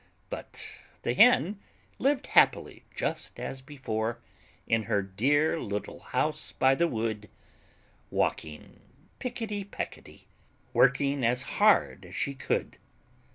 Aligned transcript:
But 0.31 0.65
the 1.03 1.13
Hen 1.13 1.59
lived 1.99 2.25
happily, 2.25 2.85
just 2.95 3.39
as 3.39 3.61
before, 3.61 4.19
In 4.65 4.81
her 4.89 5.03
dear 5.03 5.59
little 5.59 5.99
house 5.99 6.53
by 6.53 6.73
the 6.73 6.87
wood, 6.87 7.29
Walking 8.09 8.79
picketty 9.19 9.63
pecketty, 9.63 10.25
Working 10.73 11.23
as 11.23 11.43
hard 11.43 12.03
as 12.05 12.15
she 12.15 12.33
could. 12.33 12.79